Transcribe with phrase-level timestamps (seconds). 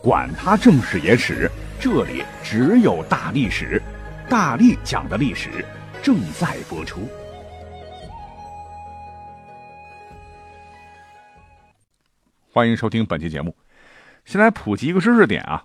[0.00, 1.50] 管他正史野史。
[1.80, 3.80] 这里只有大历史，
[4.28, 5.64] 大力讲的历史
[6.02, 7.08] 正在播出。
[12.52, 13.56] 欢迎收听本期节目。
[14.24, 15.64] 先来普及一个知识点啊，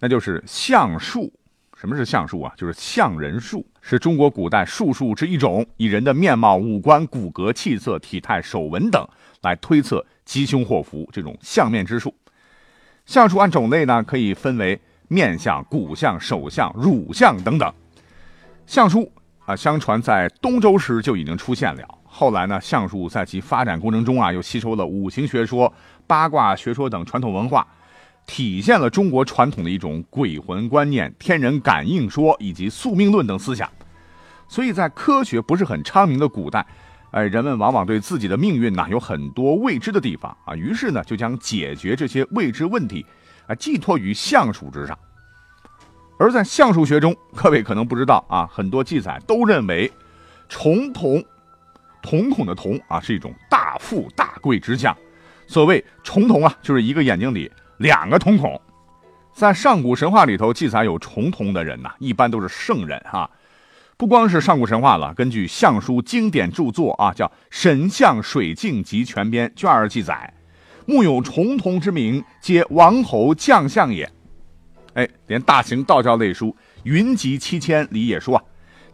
[0.00, 1.32] 那就是相术。
[1.74, 2.52] 什么是相术啊？
[2.58, 9.06] 就是相人术，是中国古代术数之一种，以人的面貌、五官、骨骼、气色、体态、手纹等
[9.40, 12.14] 来推测吉凶祸福这种相面之术。
[13.06, 14.80] 相术按种类呢，可以分为。
[15.12, 17.74] 面相、骨相、手相、乳相等等，
[18.64, 19.10] 相术
[19.44, 21.82] 啊，相传在东周时就已经出现了。
[22.04, 25.74] 后来呢，相术在其发展过程中啊，又吸收了五行学说、
[26.06, 27.66] 八卦学说等传统文化，
[28.24, 33.68] 体现了中国传统的一种鬼魂观念、天人感应说以及宿命论等思想。
[34.46, 36.64] 所以在科学不是很昌明的古代，
[37.12, 43.04] 哎，人们往往对自己的命运呢有很多未知的地方啊，于是呢，就将解决这些未知问题。
[43.46, 44.96] 啊，寄托于相术之上，
[46.20, 49.90] 而在相术学中，各位可能不知道啊，很多记载都认为，
[50.48, 51.20] 重瞳，
[52.00, 54.96] 瞳孔的瞳啊，是一种大富大贵之相。
[55.48, 58.60] 所谓重瞳啊，就是一个眼睛里两个瞳孔。
[59.32, 63.28] 在上古神话里头记载有重瞳的人呐，一般都是圣人哈。
[64.00, 70.32] 不光是上古神话了，根据相书经典著作啊，叫《神相水镜集全编》卷二记载。
[70.86, 74.10] 木有重瞳之名，皆王侯将相也。
[74.94, 76.46] 哎，连大型道教类书
[76.84, 78.44] 《云集七千》里也说啊，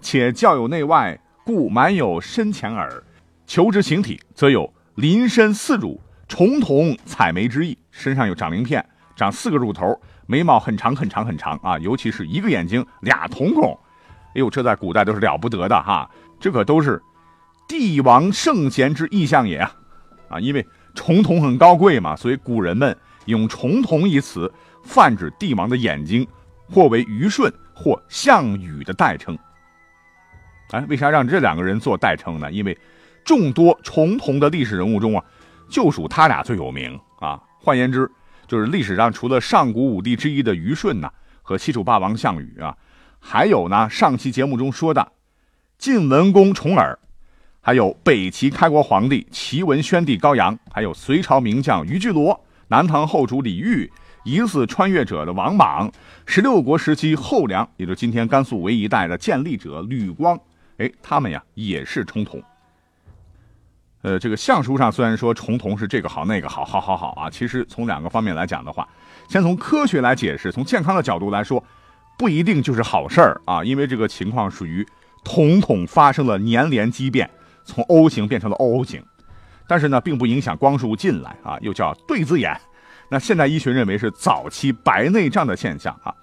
[0.00, 3.00] 且教有内外，故满有深浅耳。
[3.46, 7.78] 求之形体，则有鳞身四乳，重瞳彩眉之意。
[7.92, 8.84] 身上有长鳞片，
[9.14, 13.78] 长四个乳头，眉毛很长很长很长啊，尤其是一个眼睛俩瞳孔。
[14.36, 16.08] 哎呦，这在古代都是了不得的哈，
[16.39, 17.02] 这可都是
[17.67, 19.74] 帝王圣贤之意象也啊
[20.29, 20.64] 啊，因为。
[20.98, 22.96] 重瞳很高贵嘛，所以古人们
[23.27, 24.51] 用“重瞳”一词
[24.83, 26.27] 泛指帝王的眼睛，
[26.70, 29.39] 或为虞舜或项羽的代称。
[30.70, 32.51] 哎，为啥让这两个人做代称呢？
[32.51, 32.75] 因为
[33.27, 35.23] 众多重瞳的历史人物中啊，
[35.69, 37.39] 就属他俩最有名啊。
[37.61, 38.11] 换言之，
[38.46, 42.75] 就是历史上除了上古五帝之一的虞舜呐和西楚霸王项羽啊，
[43.29, 45.11] 还有呢上期节目中说的
[45.79, 46.97] 晋文公重耳。
[47.61, 53.91] 还有北齐开国皇帝齐文宣帝高阳，还有隋朝名将于巨罗、南唐后主李煜、
[54.23, 55.91] 疑似穿越者的王莽、
[56.25, 60.39] 十六国时期后梁，也就是今天甘肃唯一带的建立者吕光，
[60.79, 62.41] 哎，他们呀也是重瞳。
[64.03, 68.89] 呃，这个相书上虽然说重瞳是这个好那个好，好好好啊，其实从两个方面来讲的话，
[69.29, 71.61] 先从科学来解释，从健康的角度来说，
[72.18, 74.86] 不一定就是好事儿啊，因为这个情况属于
[75.24, 77.28] 瞳孔发生了粘连畸变。
[77.68, 79.02] 从 O 型变成了 OO 型，
[79.66, 82.56] 但是呢，并不影响光束进来啊，又叫对子眼。
[83.08, 86.14] 那现代医学认为是早期白内障的现象啊。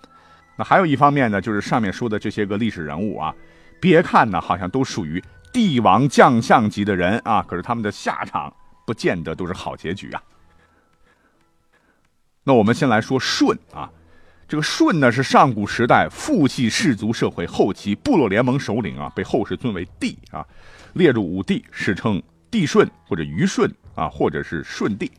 [0.55, 3.35] 那还有一方面呢，就是上面说的这些个历史人物啊，
[3.81, 5.21] 别看呢好像都属于
[5.51, 8.53] 帝王将相级的人啊，可是他们的下场
[8.87, 10.23] 不见得都是好结局啊。
[12.45, 13.91] 那我们先来说舜啊，
[14.47, 20.45] 这个舜呢是上古时代父系氏族社会后期部落联盟首领啊，被后世尊为帝啊。
[20.93, 22.21] 列入五帝，史称
[22.51, 25.11] 帝舜或者虞舜啊，或者是舜帝。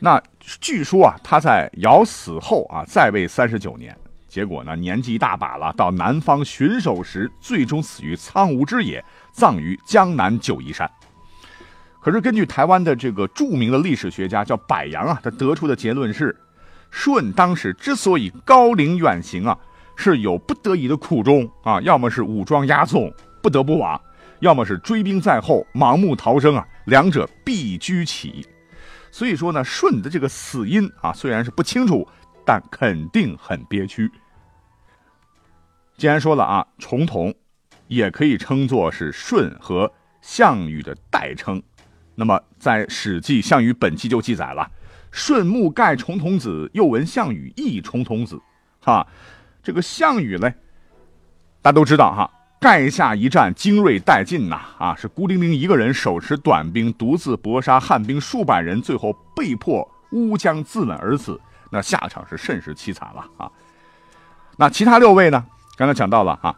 [0.00, 3.96] 那据说啊，他在尧死后啊，在位三十九年，
[4.26, 10.90] 结果呢，年纪一大把了，到南方巡守时，最终死于苍梧之野，葬于江南九嶷山。
[12.00, 16.34] 可是根据台湾的这个著名的历史学家叫柏杨啊，他得出的结论是，
[16.90, 19.58] 舜当时之所以高陵远行啊，
[19.96, 24.00] 是有不得已的苦衷啊，要么是武装押送，不得不往。
[24.40, 28.46] 要么是追兵在后，盲目逃生啊，两者必居其。
[29.10, 32.08] 所以说呢，舜的这个死因啊，虽然是不清楚，
[32.46, 34.10] 但肯定很憋屈。
[35.98, 37.34] 既然说了啊，重瞳
[37.86, 41.62] 也可以称作是舜和项羽的代称。
[42.14, 44.70] 那么在《史记·项羽本纪》就记载了
[45.12, 48.40] ：“舜目盖重瞳子，又闻项羽亦重瞳子。”
[48.82, 49.06] 哈，
[49.62, 50.54] 这个项羽嘞，
[51.60, 52.30] 大家都知道哈。
[52.60, 54.60] 垓下一战，精锐殆尽呐！
[54.78, 61.40] 啊，是孤零零一个人手持短兵，独自搏杀汉兵数百人，最后被迫乌江自刎而死。
[61.70, 63.50] 那下场是甚是凄惨了啊！
[64.58, 65.42] 那其他六位呢？
[65.76, 66.54] 刚才讲到了啊，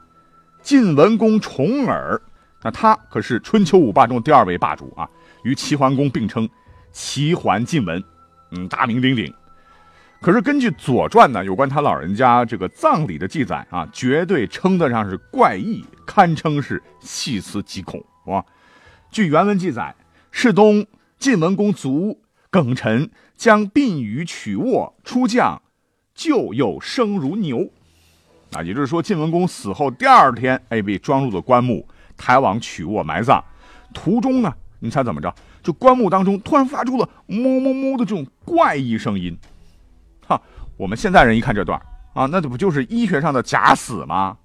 [0.60, 2.20] 晋文公重耳，
[2.64, 5.08] 那他可是春秋五霸中第二位霸主啊，
[5.44, 6.48] 与齐桓公并称
[6.90, 8.02] 齐桓晋文，
[8.52, 9.32] 嗯，大名鼎鼎。
[10.20, 18.44] 可是根据《左传》呢，有关他老人家这个葬礼的记载啊，绝对称得上是怪异，堪称是细思极恐啊。
[19.10, 19.92] 据原文记载，
[20.30, 20.86] 世东
[21.18, 22.20] 晋文公卒，
[22.50, 25.60] 耿臣将宾羽取卧出将，
[26.14, 27.68] 就又生如牛。
[28.52, 31.84] 啊，也就是说，晋文公死后第二天，哎，被装入了棺木，
[32.16, 33.42] 抬往曲沃埋葬。
[33.92, 35.34] 途中呢，你猜怎么着？
[35.62, 39.36] 就棺木当中突然发出了“哞哞哞”的这种怪异声音。
[40.26, 40.40] 哈，
[40.76, 41.80] 我们现在人一看这段
[42.14, 44.36] 啊，那这不就是医学上的假死吗？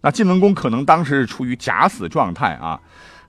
[0.00, 2.80] 那晋文公可能当时是处于假死状态啊，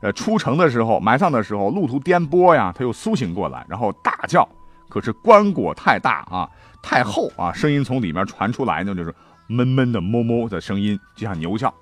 [0.02, 4.48] 呃，出城的时候、埋葬的时候，路途颠簸呀，他又苏醒过来，然后大叫。
[4.90, 6.50] 可是棺椁太大啊，
[6.82, 9.14] 太厚啊，声音从里面传出来呢，就是
[9.48, 11.74] 闷闷的哞哞的声音，就像牛叫。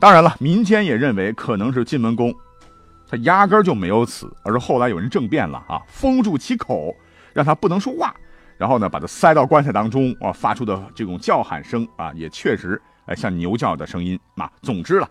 [0.00, 2.34] 当然了，民间也认为可能是晋文公，
[3.08, 6.94] 他压根就没有死，而是后来有人政变了啊，封住其口，
[7.32, 8.14] 让他不能说话。
[8.56, 14.50] 然后呢，把他塞到棺材当中啊，发出的这种叫喊声啊，也确实哎像牛叫的声音啊。
[14.62, 15.10] 总之了，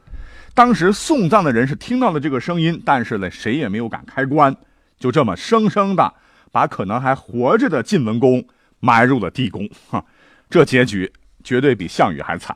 [0.53, 4.55] 当时送葬的人是听到了这个声音，但是呢，谁也没有敢开棺，
[4.97, 6.13] 就这么生生的
[6.51, 8.43] 把可能还活着的晋文公
[8.79, 9.69] 埋入了地宫。
[9.89, 10.03] 哈，
[10.49, 11.11] 这结局
[11.43, 12.55] 绝对比项羽还惨。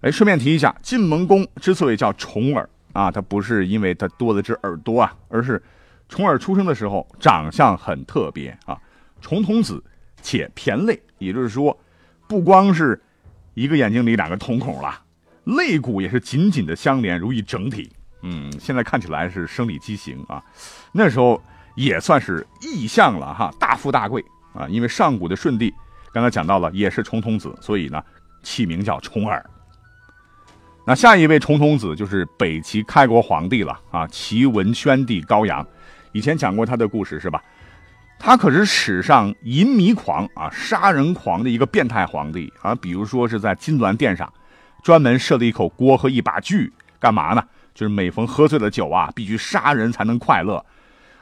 [0.00, 5.62] 哎，顺便提一下，晋文公之所以叫重耳啊，他不是因为他多了只耳朵啊，而是
[6.08, 8.78] 重耳出生的时候长相很特别啊。
[9.20, 9.82] 重瞳子，
[10.20, 11.78] 且骈泪，也就是说，
[12.26, 13.00] 不光是
[13.54, 15.00] 一个眼睛里两个瞳孔了，
[15.44, 17.90] 肋骨也是紧紧的相连，如一整体。
[18.22, 20.42] 嗯，现在看起来是生理畸形啊，
[20.92, 21.42] 那时候
[21.76, 24.68] 也算是异象了哈，大富大贵啊。
[24.68, 25.72] 因为上古的舜帝
[26.12, 28.02] 刚才讲到了，也是重瞳子，所以呢，
[28.42, 29.44] 起名叫重耳。
[30.84, 35.64] 那下一位重瞳子就是北齐开国皇帝了啊，齐文宣帝高阳。
[36.12, 37.42] 以前讲过他的故事是吧？
[38.18, 42.74] 他可是史上淫迷狂啊、杀人狂的一个变态皇帝啊！
[42.74, 44.32] 比如说是在金銮殿上，
[44.82, 47.42] 专门设了一口锅和一把锯，干嘛呢？
[47.74, 50.64] 就是每逢喝醉了酒啊，必须杀人才能快乐。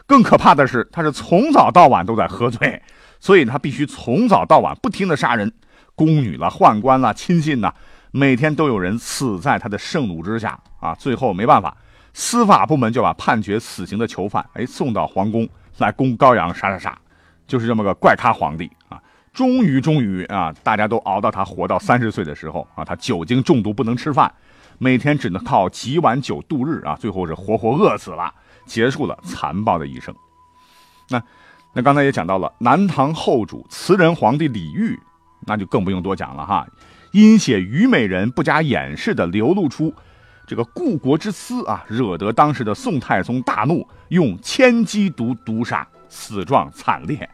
[0.06, 2.82] 更可怕的是，他是从早到晚都在喝醉，
[3.18, 5.50] 所以他必须从早到晚不停的杀人，
[5.94, 7.72] 宫女了、宦官了、亲信呐，
[8.12, 10.94] 每天都有人死在他的盛怒之下啊！
[10.94, 11.76] 最后没办法，
[12.12, 15.48] 司法部门就把判决死刑的囚犯哎送到皇宫。
[15.78, 16.98] 来供高阳，杀杀杀，
[17.46, 19.00] 就是这么个怪咖皇帝啊！
[19.32, 24.30] 终于，终于啊，大家都熬到他活到三十岁的时候啊，他酒精中毒不能吃饭，
[24.76, 28.30] 每天只能靠几碗酒度日啊，最后是活活饿死了，
[28.66, 30.14] 结束了残暴的一生。
[31.08, 31.22] 那，
[31.72, 34.98] 那刚才也讲到了南唐后主慈仁皇帝李煜，
[35.46, 36.66] 那就更不用多讲了哈，
[37.12, 39.94] 因写虞美人不加掩饰的流露出。
[40.46, 47.28] 这个故国之思啊，惹得当时的宋太宗大怒，用千机毒毒杀，死状惨烈，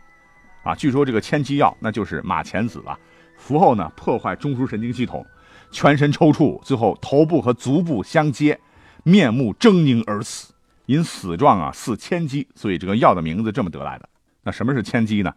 [0.63, 2.99] 啊，据说这个千机药那就是马钱子啊，
[3.39, 5.25] 服后呢破坏中枢神经系统，
[5.71, 8.61] 全身抽搐，最后头部和足部相接，
[9.03, 10.53] 面目狰狞而死，
[10.85, 14.07] 因死状啊似千机，所以这个药的名字这么得来的。
[14.43, 15.33] 那什么是千机呢？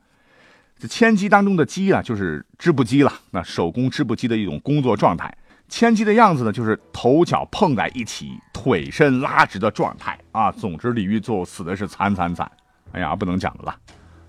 [0.80, 5.36] 这千机当中的机啊，就是织布机了，那手工织布机的一种工作状态。
[5.68, 10.50] 千机的样子呢，就是头脚碰在一起，腿身拉直的状态啊。
[10.50, 12.50] 总之，李煜最后死的是惨惨惨。
[12.94, 13.76] 哎呀，不能讲了。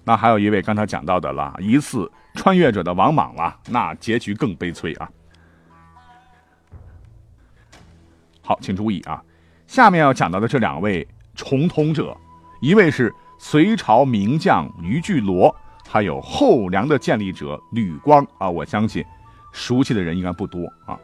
[0.02, 5.08] 那还有一位刚才讲到的了，疑似穿越者的王莽了，那结局更悲催啊。
[8.42, 9.22] 好，请注意啊，
[9.68, 12.16] 下面要讲到的这两位重通者，
[12.60, 15.54] 一位是隋朝名将于巨罗，
[15.92, 18.48] 还有后梁的建立者吕光啊。
[18.48, 19.04] 我相信
[19.50, 20.96] 熟悉的人应该不多啊。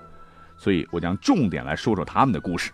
[0.57, 2.71] 所以我将重点来说说他们的故事。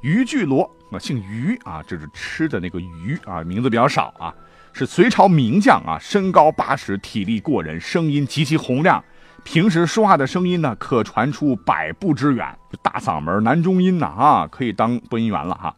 [0.00, 4.34] 于巨罗啊，姓于啊，这是吃的那个鱼啊，名字比较少啊，
[4.72, 9.02] 是隋朝名将啊，身高八尺，体力过人，声音极其洪亮，
[9.44, 15.76] 平时说话的声音呢，可传出百步之远，大嗓门，男中音呐啊，可以当播音员了哈。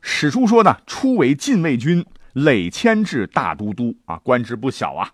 [0.00, 2.04] 史书说呢，初为禁卫军
[2.44, 5.10] 累迁至大都督啊，官职不小啊。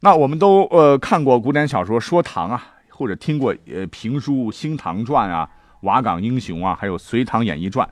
[0.00, 2.74] 那我们都呃看过古典小说说唐啊。
[2.92, 5.48] 或者听过呃评书《新唐传》啊，
[5.86, 7.88] 《瓦岗英雄》啊，还有《隋唐演义传》，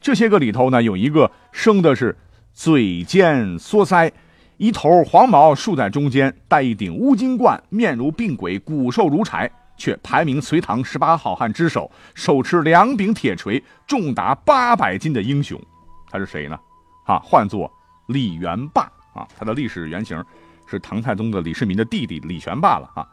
[0.00, 2.18] 这些个里头呢，有一个生的是
[2.52, 4.10] 嘴尖缩腮，
[4.56, 15.62] 一头黄毛竖在中间，戴一顶乌金冠，面如病鬼，骨瘦如柴，却排名隋唐十八好汉之首，手持两柄铁锤，重达八百斤的英雄，
[16.10, 16.58] 他是谁呢？
[17.04, 17.72] 啊，唤作
[18.10, 18.82] 李元霸
[19.14, 20.22] 啊，他的历史原型
[20.66, 23.06] 是唐太宗的李世民的弟弟李玄霸了啊。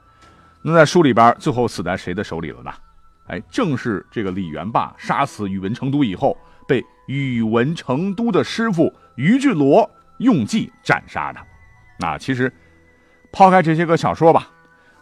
[0.64, 2.72] 那在书里边，最后死在谁的手里了呢？
[3.28, 6.36] 哎，正是这个李元霸杀死宇文成都以后，
[6.68, 9.90] 被宇文成都的师傅于巨罗
[10.20, 11.40] 用计斩杀的。
[12.00, 12.52] 那其实，
[13.32, 14.50] 抛开这些个小说吧，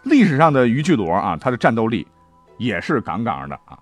[0.03, 2.05] 历史上的于巨罗啊，他的战斗力
[2.57, 3.79] 也是杠杠的啊。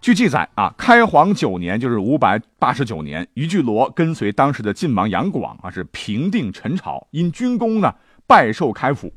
[0.00, 7.92] 据记载啊，开皇九年，就是五百八十九年，于巨罗跟随当时的晋王杨广啊，是平定陈朝，因军功呢，
[8.26, 9.12] 拜受开府。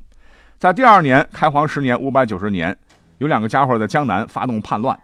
[0.57, 2.75] 在第二年，开皇十年，五百九十年，
[3.19, 4.97] 有两个家伙在江南发动叛乱。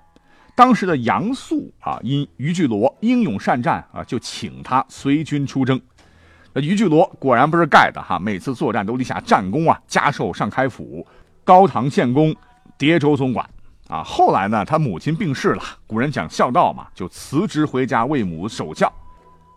[0.55, 5.79] 当时的杨素啊，因于巨罗英勇善战啊，就请他随军出征。
[6.53, 11.05] 那于巨罗果然不是盖的哈，每次作战都立下战功啊，加授上开府、
[11.43, 12.33] 高唐县公、
[12.77, 13.47] 叠州总管
[13.87, 14.03] 啊。
[14.03, 18.91] 后来呢，他母亲病逝了，古人讲孝道嘛，就辞职回家为母守孝。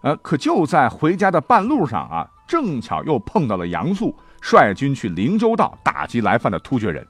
[0.03, 4.15] 呃，可就在回家的半路上啊，正巧又碰到了杨素。
[4.41, 7.05] 率军去灵州道打击来犯的突厥人，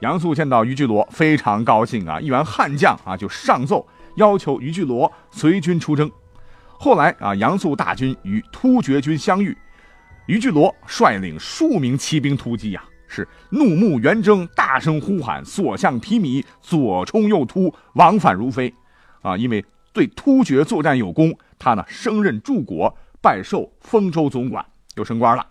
[0.00, 3.86] 杨素见到于巨罗非常高兴啊，一员悍将啊就上奏
[4.16, 6.10] 要求于巨罗随军出征。
[6.76, 9.56] 后来啊，杨素大军与突厥军相遇，
[10.26, 18.72] 于巨罗率领数名骑兵突击呀，是怒目圆睁，大声呼喊，所向披靡，左冲右突，往返如飞
[19.22, 19.36] 啊！
[19.36, 24.64] 因为对突厥作战有功，他呢升任柱国，拜授丰州总管，
[24.96, 25.46] 又升官了。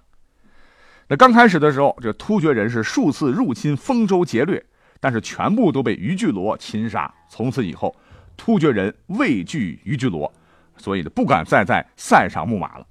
[1.10, 4.64] 那刚开始的时候，这突厥人是数次入侵丰州劫掠，
[5.00, 7.14] 但是全部都被于巨罗擒杀。
[7.30, 7.96] 从此以后，
[8.36, 10.32] 突厥人畏惧于巨罗，
[10.78, 12.86] 所以呢不敢再在塞上牧马了。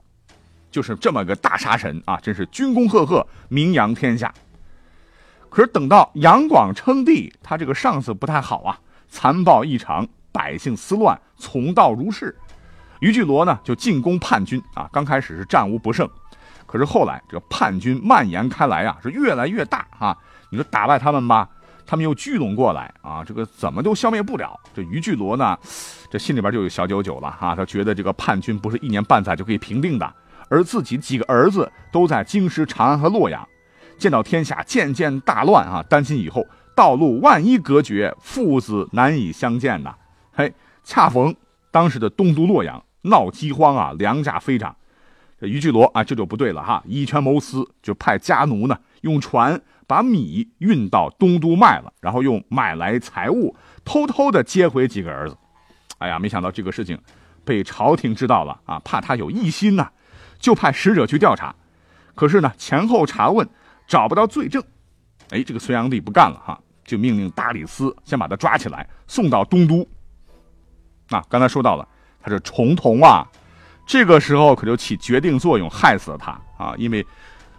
[0.70, 4.34] 就是这么个大杀神啊，真是军功赫赫，名扬天下。
[5.48, 12.36] 可是等到杨广称帝，他这个上司不太好啊，残暴异常，百姓思乱，从道如是。
[13.00, 16.08] 于巨罗呢就进攻叛军啊，刚开始是战无不胜。
[16.66, 20.16] 可是后来，这个叛军蔓延开来啊，是越来越大啊！
[20.50, 21.48] 你说打败他们吧，
[21.86, 24.58] 他们又聚拢过来啊，这个怎么都消灭不了。
[24.74, 25.56] 这于巨罗呢，
[26.10, 30.12] 这心里边就有小九九了哈，他觉得这个叛军不是一年半载就可以平定的，
[30.48, 33.46] 而自己几个儿子都在京师长安和洛阳，
[33.98, 39.94] 见到天下渐渐大乱啊，担心以后道路万一隔绝，父子难以相见呐。
[40.32, 40.52] 嘿，
[40.84, 41.34] 恰逢
[41.70, 44.74] 当时的东都洛阳闹饥荒啊，粮价飞涨。
[45.38, 46.82] 这于巨罗啊，这就不对了哈！
[46.86, 55.36] 以权谋私，就派家奴呢，用船把米运到东都卖了，然后用买来财物偷偷的接回几个儿子。
[55.98, 56.98] 哎呀，没想到这个事情
[57.44, 59.90] 被朝廷知道了啊，怕他有异心呐，
[60.38, 61.54] 就派使者去调查。
[62.14, 63.46] 可是呢，前后查问
[63.86, 64.62] 找不到罪证。
[65.30, 69.86] 哎，这个隋炀帝不干了哈，就命令大理寺先把他抓起来，送到东都。
[71.10, 71.86] 啊，刚才说到了，
[72.20, 73.26] 他是重瞳啊。
[73.86, 76.74] 这个时候可就起决定作用，害死了他啊！
[76.76, 77.06] 因为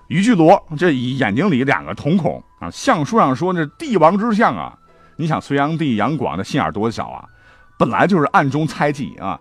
[0.10, 4.78] 于巨罗这眼睛里两个瞳孔啊，相书上说那帝王之相啊。
[5.16, 7.26] 你想隋炀帝杨广的心眼多小啊，
[7.80, 9.40] 本来就是暗中猜忌啊，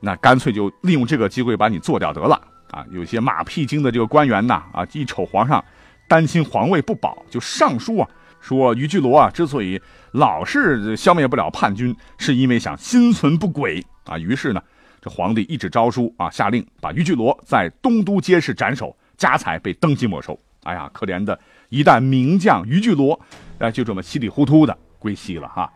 [0.00, 2.82] 那干脆就利用这个机会把你做掉得了啊！
[2.90, 5.62] 有些马屁精的这个官员呐啊，一瞅皇上
[6.12, 8.06] 担心皇位不保，就上书啊
[8.38, 14.18] 说于巨罗啊之所以老是消灭不了叛军，是因为想心存不轨啊。
[14.18, 14.62] 于是呢。
[15.00, 20.38] 这皇帝一纸诏书啊，下令把于巨罗在东都街市斩首，家财被登记没收。
[20.62, 21.36] 哎呀，可怜的
[21.70, 23.18] 一代名将于巨罗，
[23.58, 25.72] 哎，就这么稀里糊涂的归西了哈。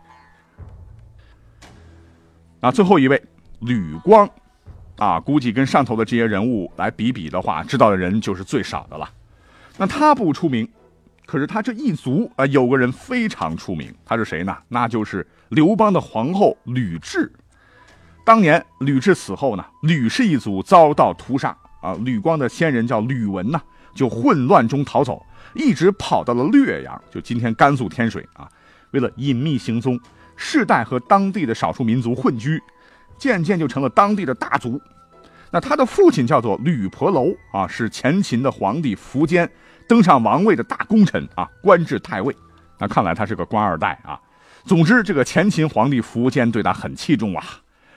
[2.61, 3.21] 啊，最后一位
[3.59, 4.31] 吕光，
[4.99, 9.11] 啊，估计跟上头的这些人物来比比的话，知道的人就是最少的了。
[9.77, 10.67] 那他不出名，
[11.27, 14.57] 可是他这一族啊，有个人非常出名，他是谁呢？
[14.69, 17.31] 那就是刘邦的皇后吕雉。
[18.25, 21.95] 当年吕雉死后呢，吕氏一族遭到屠杀啊。
[22.05, 23.61] 吕光的先人叫吕文呐，
[23.95, 28.49] 就混乱中逃走，一直跑到了略阳，就今天甘肃天水啊。
[28.93, 30.01] 为了隐秘行踪，
[30.37, 32.61] 世代和当地的少数民族混居，
[33.19, 34.81] 渐渐就成了当地的大族。
[35.53, 39.49] 那他的父亲叫做吕婆楼啊，是前秦的皇帝苻坚
[39.89, 42.35] 登上王位的大功臣啊，官至太尉。
[42.79, 44.21] 那看来他是个官二代啊。
[44.65, 47.45] 总之，这个前秦皇帝苻坚对他很器重啊。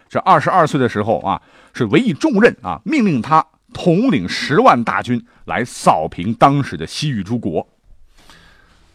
[0.07, 1.41] 这二十二岁的时候啊，
[1.73, 7.67] 是委以重任啊，命令他统领十万大军来扫平当时的西域诸国。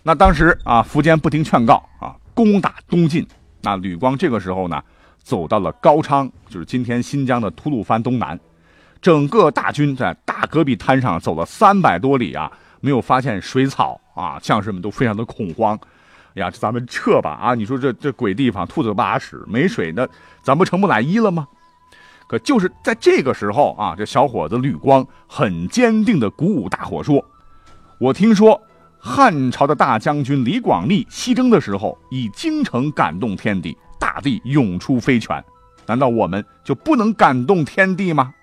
[0.02, 3.26] 那当时啊，苻坚不听劝告啊，攻打东晋。
[3.62, 4.82] 那吕光这个时候呢，
[5.22, 8.38] 走到了高昌，就是今天新疆的吐鲁番东南。
[9.00, 12.50] 整个大军在大戈壁滩上走了三百多里啊，
[12.84, 15.74] 没有发现水草啊，将士们都非常的恐慌。
[16.34, 17.30] 哎呀，咱们撤吧！
[17.30, 20.06] 啊，你说这这鬼地方，兔子不拉屎，没水，那
[20.42, 21.48] 咱不成木乃伊了吗？
[22.26, 27.24] 可就是在这个时候啊，这小伙子吕光很坚定的鼓舞大伙说
[27.98, 28.60] ：“我听说
[28.98, 35.42] 汉朝的大将军李广利西征的时候，以京城感动天地，大地涌出飞泉。
[35.86, 38.34] 难道我们就不能感动天地吗？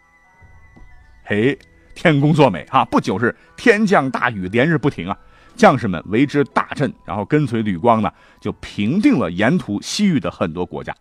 [1.26, 1.60] 嘿，
[1.96, 2.86] 天公作美啊！
[2.86, 5.18] 不久是天降大雨，连日不停啊。
[5.56, 10.96] 将士们为之大振，然后跟随吕光呢，就平定了沿途西域的很多国家。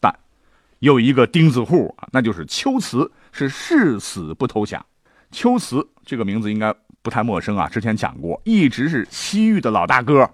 [0.00, 0.14] 但
[0.78, 4.84] 有一个钉子户啊，那就是龟兹，是誓死不投降。
[5.30, 6.74] 龟兹这个名字应该。
[7.02, 10.28] 不太陌生啊，之前讲过，一直是西域的老大哥。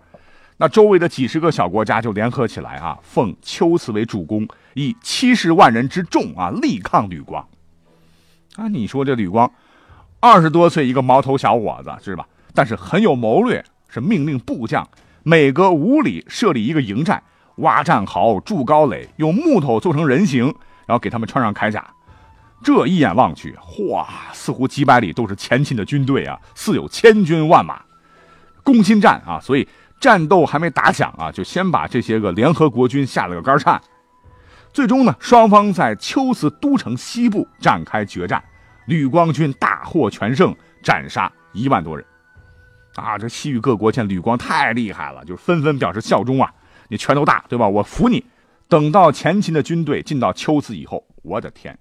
[0.56, 7.46] 那周围的几十个小国家就联合起来啊，奉龟兹为主公，以七十万人之众啊，力抗吕光。
[8.56, 9.50] 啊，你说这吕光
[10.20, 12.26] 二十多岁一个毛头小伙子是吧？
[12.54, 14.86] 但是很有谋略，是命令部将
[15.22, 17.22] 每隔五里设立一个营寨，
[17.56, 20.44] 挖战壕、筑高垒，用木头做成人形，
[20.86, 21.84] 然后给他们穿上铠甲。
[22.62, 23.56] 这一眼望去，
[23.88, 27.82] 哇，似乎几百里都是前秦的军队啊，似有千军万马，
[28.62, 29.40] 攻心战啊！
[29.40, 29.66] 所以
[29.98, 33.80] 战斗还没打响啊，就先把这些个联合国军吓了个肝颤。
[34.72, 38.42] 最终呢，双方在龟兹都城西部展开决战，
[38.86, 42.04] 吕光军大获全胜，斩杀一万多人。
[42.94, 46.52] 啊，这西域各国见吕光太厉害了，就纷纷表示效忠啊！
[46.88, 47.68] 你拳头大，对吧？
[47.68, 48.24] 我服你。
[48.68, 51.78] 等到前秦的军队进到龟兹以后，我的天！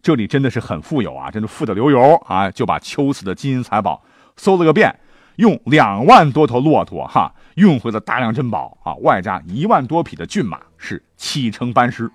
[0.00, 2.50] 这里真的是很富有啊，真的富得流油啊！
[2.50, 4.02] 就把龟兹的金银财宝
[4.36, 4.98] 搜了个遍，
[5.36, 12.10] 用两万多头骆驼哈运回了大量珍宝啊，外加一万多匹的骏马，是启程班师。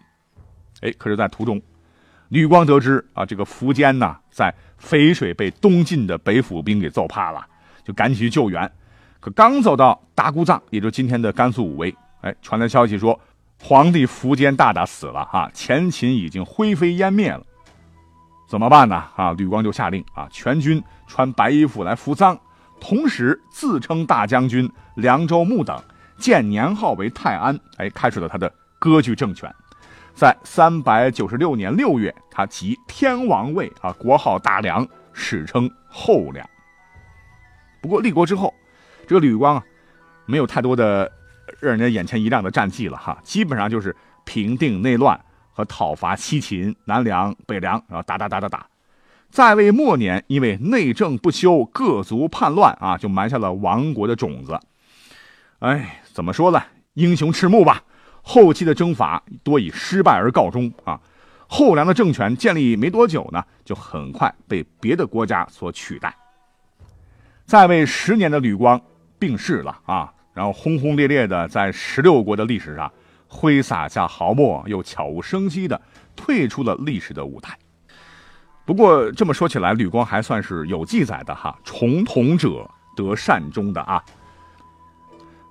[0.81, 1.61] 哎，可是，在途中，
[2.29, 7.45] 吕光得知啊，这个苻坚呢，在淝水被东晋的北府兵给揍怕了，
[7.83, 8.69] 就赶紧去救援。
[9.19, 13.19] 可刚走到达姑藏，也就今天的甘肃武威，哎，传来消息说，
[13.59, 17.43] 皇帝苻坚大大死了哈，前秦已经灰飞烟灭了。
[18.47, 19.03] 怎么办呢？
[19.15, 22.37] 啊，吕光就下令啊，全军穿白衣服来扶丧，
[22.79, 25.81] 同时自称大将军凉州牧等，
[26.17, 29.51] 建年号为泰安，哎，开始了他的割据政权。
[30.15, 36.49] 在三百九十六年六月，他即天王位啊，国号大梁，史称后梁。
[37.81, 38.53] 不过立国之后，
[39.05, 39.63] 这个吕光啊，
[40.25, 41.11] 没有太多的
[41.59, 45.19] 让人家眼前一亮的战绩了哈，基本上就是平定内乱。
[45.57, 48.67] 和讨伐西秦、南梁、北梁，然后打打打打打，
[49.29, 54.59] 在位末年，因为内政不修，各族叛乱啊，就埋下了亡国的种子。
[55.59, 56.61] 哎，怎么说呢？
[56.95, 57.81] 英雄迟暮吧。
[58.27, 60.99] 后期的征伐多以失败而告终啊。
[61.47, 66.13] 后梁的政权建立没多久呢，就很快被别的国家所取代。
[67.45, 68.81] 在位十年的吕光
[69.19, 72.91] 病逝了啊，然后轰轰烈烈的在十六国的历史上。
[73.27, 75.81] 挥洒下毫墨，又悄无声息的
[76.15, 77.57] 退出了历史的舞台。
[78.63, 84.01] 不过这么说起来，吕光还算是有记载的哈，重瞳者得善终的啊。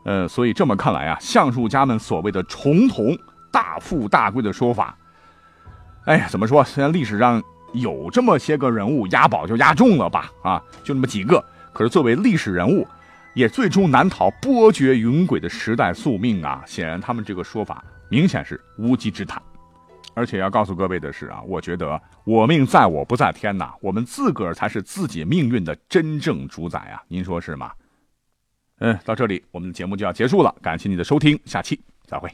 [0.05, 3.19] 呃，所以这么看来啊，相术家们所谓的重瞳
[3.51, 4.97] 大富大贵的说法，
[6.07, 6.63] 哎呀，怎么说？
[6.63, 12.87] 虽然历史上有这么些个人物押宝就押中了吧，啊，就那么几个，可是作为历史人物。
[13.35, 16.63] 也最终难逃波谲云诡的时代宿命啊！
[16.65, 19.43] 显然，他们这个说法明显是无稽之谈。
[20.15, 27.03] 而且要告诉各位的是啊，我觉得我命在我不在天呐，我们自个儿才是自己命运的真正主宰啊！
[27.09, 27.73] 您说是吗？
[28.79, 32.31] 嗯，到这里我们的节目就要结束了，感谢你的收听，下期再会。